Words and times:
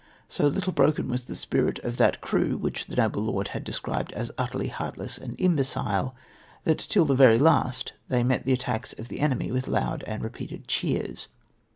So 0.27 0.47
little 0.47 0.73
broken 0.73 1.07
was 1.09 1.25
the 1.25 1.35
spirit 1.35 1.77
of 1.83 1.97
that 1.97 2.21
crew 2.21 2.57
which 2.57 2.87
the 2.87 2.95
noble 2.95 3.21
lord 3.21 3.49
had 3.49 3.63
described 3.63 4.11
as 4.13 4.31
utterly 4.35 4.67
heartless 4.69 5.19
and 5.19 5.39
imbecile, 5.39 6.15
that 6.63 6.79
till 6.79 7.05
the 7.05 7.13
very 7.13 7.37
last 7.37 7.93
they 8.07 8.23
met 8.23 8.43
the 8.45 8.53
attacks 8.53 8.93
of 8.93 9.09
the 9.09 9.19
enemy 9.19 9.51
with 9.51 9.67
loud 9.67 10.03
and 10.07 10.23
repeated 10.23 10.67
cheers. 10.67 11.27